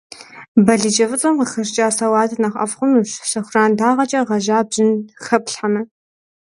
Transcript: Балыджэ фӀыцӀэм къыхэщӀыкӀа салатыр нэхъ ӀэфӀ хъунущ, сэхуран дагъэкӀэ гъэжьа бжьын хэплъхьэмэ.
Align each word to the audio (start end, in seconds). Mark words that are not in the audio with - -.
Балыджэ 0.65 1.05
фӀыцӀэм 1.09 1.35
къыхэщӀыкӀа 1.39 1.95
салатыр 1.97 2.39
нэхъ 2.41 2.57
ӀэфӀ 2.59 2.75
хъунущ, 2.77 3.11
сэхуран 3.29 3.71
дагъэкӀэ 3.77 4.21
гъэжьа 4.27 4.59
бжьын 4.67 4.91
хэплъхьэмэ. 5.25 5.81